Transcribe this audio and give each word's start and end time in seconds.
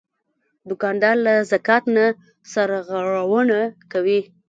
دوکاندار 0.69 1.15
له 1.25 1.33
زکات 1.51 1.83
نه 1.95 2.05
سرغړونه 2.51 3.43
نه 3.67 3.75
کوي. 3.91 4.21